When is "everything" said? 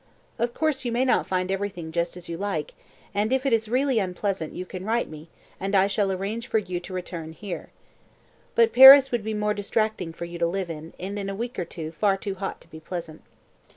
1.51-1.91